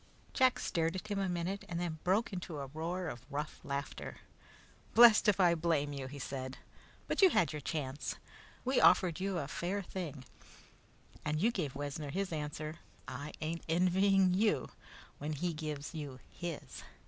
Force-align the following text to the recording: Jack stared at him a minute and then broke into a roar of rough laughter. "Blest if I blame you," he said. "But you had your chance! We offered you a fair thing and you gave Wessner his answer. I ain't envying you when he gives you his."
Jack 0.33 0.57
stared 0.57 0.95
at 0.95 1.09
him 1.09 1.19
a 1.19 1.29
minute 1.29 1.63
and 1.69 1.79
then 1.79 1.99
broke 2.03 2.33
into 2.33 2.57
a 2.57 2.65
roar 2.73 3.05
of 3.07 3.23
rough 3.29 3.59
laughter. 3.63 4.17
"Blest 4.95 5.27
if 5.27 5.39
I 5.39 5.53
blame 5.53 5.93
you," 5.93 6.07
he 6.07 6.17
said. 6.17 6.57
"But 7.07 7.21
you 7.21 7.29
had 7.29 7.53
your 7.53 7.61
chance! 7.61 8.15
We 8.65 8.81
offered 8.81 9.19
you 9.19 9.37
a 9.37 9.47
fair 9.47 9.83
thing 9.83 10.25
and 11.23 11.39
you 11.39 11.51
gave 11.51 11.75
Wessner 11.75 12.09
his 12.09 12.33
answer. 12.33 12.79
I 13.07 13.33
ain't 13.41 13.61
envying 13.69 14.33
you 14.33 14.69
when 15.19 15.33
he 15.33 15.53
gives 15.53 15.93
you 15.93 16.17
his." 16.31 16.81